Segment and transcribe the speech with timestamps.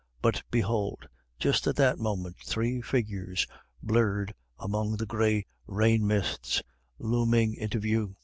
[0.19, 1.07] But behold,
[1.37, 3.45] just at that moment three figures,
[3.83, 6.63] blurred among the gray rain mists,
[6.97, 8.15] looming into view.